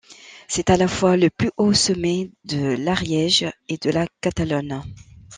C'est 0.47 0.71
à 0.71 0.77
la 0.77 0.87
fois 0.87 1.15
le 1.15 1.29
plus 1.29 1.51
haut 1.57 1.73
sommet 1.73 2.31
de 2.43 2.69
l'Ariège 2.75 3.45
et 3.69 3.77
de 3.77 3.91
la 3.91 4.07
Catalogne. 4.19 4.81